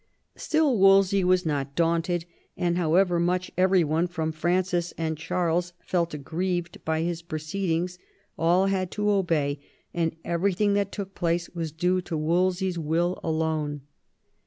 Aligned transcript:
Still 0.35 0.79
Wolsey 0.79 1.23
was 1.23 1.45
not 1.45 1.75
daunted, 1.75 2.25
and 2.57 2.75
however 2.75 3.19
much 3.19 3.51
every 3.55 3.83
one, 3.83 4.07
from 4.07 4.31
Francis 4.31 4.93
and 4.97 5.15
Charles, 5.15 5.73
felt 5.85 6.15
aggrieved 6.15 6.83
by 6.83 7.03
his 7.03 7.21
proceedings, 7.21 7.99
all 8.35 8.65
had 8.65 8.89
to 8.93 9.11
obey; 9.11 9.59
and 9.93 10.15
everything 10.25 10.73
that 10.73 10.91
took 10.91 11.13
place 11.13 11.51
was 11.51 11.71
due 11.71 12.01
to 12.01 12.17
Wolsey's 12.17 12.79
will 12.79 13.19
alone. 13.23 13.81